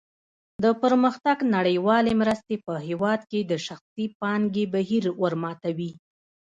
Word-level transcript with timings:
د 0.63 0.65
پرمختګ 0.81 1.37
نړیوالې 1.55 2.13
مرستې 2.21 2.55
په 2.65 2.73
هېواد 2.87 3.21
کې 3.31 3.39
د 3.51 3.53
شخصي 3.67 4.05
پانګې 4.19 4.65
بهیر 4.73 5.05
ورماتوي. 5.21 5.91